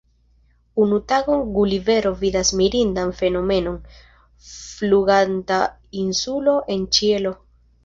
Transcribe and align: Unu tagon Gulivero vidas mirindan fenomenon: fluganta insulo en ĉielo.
Unu 0.85 0.97
tagon 1.11 1.43
Gulivero 1.57 2.11
vidas 2.21 2.53
mirindan 2.61 3.13
fenomenon: 3.21 3.77
fluganta 4.49 5.63
insulo 6.09 6.59
en 6.79 6.91
ĉielo. 6.99 7.39